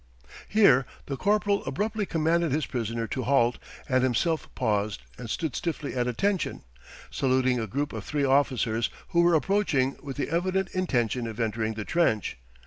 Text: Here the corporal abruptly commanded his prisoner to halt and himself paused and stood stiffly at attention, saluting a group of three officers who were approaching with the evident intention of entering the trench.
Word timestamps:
Here 0.49 0.87
the 1.05 1.15
corporal 1.15 1.63
abruptly 1.65 2.07
commanded 2.07 2.51
his 2.51 2.65
prisoner 2.65 3.05
to 3.05 3.21
halt 3.21 3.59
and 3.87 4.01
himself 4.03 4.49
paused 4.55 5.03
and 5.19 5.29
stood 5.29 5.55
stiffly 5.55 5.93
at 5.93 6.07
attention, 6.07 6.63
saluting 7.11 7.59
a 7.59 7.67
group 7.67 7.93
of 7.93 8.03
three 8.03 8.25
officers 8.25 8.89
who 9.09 9.21
were 9.21 9.35
approaching 9.35 9.95
with 10.01 10.17
the 10.17 10.31
evident 10.31 10.69
intention 10.71 11.27
of 11.27 11.39
entering 11.39 11.75
the 11.75 11.85
trench. 11.85 12.39